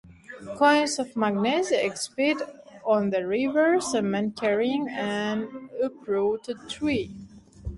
[0.57, 2.41] Coins of Magnesia exhibit
[2.83, 7.13] on the reverse a man carrying an uprooted tree.